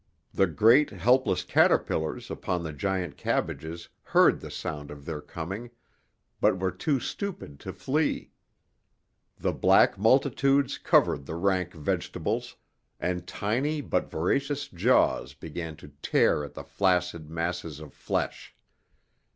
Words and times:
The 0.33 0.47
great 0.47 0.89
helpless 0.89 1.43
caterpillars 1.43 2.31
upon 2.31 2.63
the 2.63 2.73
giant 2.73 3.17
cabbages 3.17 3.89
heard 4.01 4.39
the 4.39 4.49
sound 4.49 4.89
of 4.89 5.05
their 5.05 5.21
coming, 5.21 5.69
but 6.39 6.57
were 6.57 6.71
too 6.71 6.99
stupid 6.99 7.59
to 7.59 7.71
flee. 7.71 8.31
The 9.37 9.51
black 9.53 9.99
multitudes 9.99 10.79
covered 10.79 11.27
the 11.27 11.35
rank 11.35 11.75
vegetables, 11.75 12.55
and 12.99 13.27
tiny 13.27 13.79
but 13.79 14.09
voracious 14.09 14.67
jaws 14.69 15.35
began 15.35 15.75
to 15.75 15.89
tear 16.01 16.43
at 16.43 16.55
the 16.55 16.63
flaccid 16.63 17.29
masses 17.29 17.79
of 17.79 17.93
flesh. 17.93 18.55